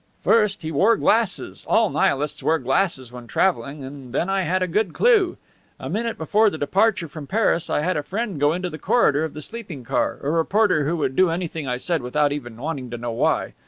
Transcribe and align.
"First, 0.23 0.63
he 0.63 0.71
wore 0.71 0.97
glasses. 0.97 1.63
All 1.69 1.91
Nihilists 1.91 2.41
wear 2.41 2.57
glasses 2.57 3.11
when 3.11 3.27
traveling. 3.27 3.83
And 3.83 4.11
then 4.11 4.31
I 4.31 4.41
had 4.41 4.63
a 4.63 4.67
good 4.67 4.93
clew. 4.93 5.37
A 5.79 5.91
minute 5.91 6.17
before 6.17 6.49
the 6.49 6.57
departure 6.57 7.07
from 7.07 7.27
Paris 7.27 7.69
I 7.69 7.81
had 7.81 7.95
a 7.95 8.01
friend 8.01 8.39
go 8.39 8.51
into 8.51 8.71
the 8.71 8.79
corridor 8.79 9.23
of 9.23 9.35
the 9.35 9.43
sleeping 9.43 9.83
car, 9.83 10.17
a 10.23 10.31
reporter 10.31 10.85
who 10.87 10.97
would 10.97 11.15
do 11.15 11.29
anything 11.29 11.67
I 11.67 11.77
said 11.77 12.01
without 12.01 12.31
even 12.31 12.57
wanting 12.57 12.89
to 12.89 12.97
know 12.97 13.11
why. 13.11 13.53